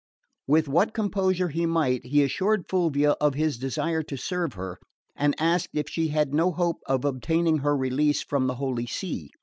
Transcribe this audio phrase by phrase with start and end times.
[0.47, 4.79] With what composure he might, he assured Fulvia of his desire to serve her,
[5.15, 9.29] and asked if she had no hope of obtaining her release from the Holy See.